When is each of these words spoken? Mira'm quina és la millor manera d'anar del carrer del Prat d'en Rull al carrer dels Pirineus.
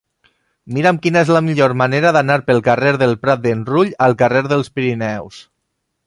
Mira'm 0.75 0.99
quina 1.01 1.21
és 1.25 1.31
la 1.33 1.41
millor 1.49 1.75
manera 1.81 2.13
d'anar 2.15 2.37
del 2.47 2.61
carrer 2.69 2.93
del 3.01 3.13
Prat 3.25 3.43
d'en 3.43 3.61
Rull 3.67 3.91
al 4.07 4.17
carrer 4.23 4.41
dels 4.55 4.73
Pirineus. 4.79 5.43